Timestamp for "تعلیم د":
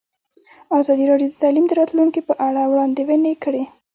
1.43-1.71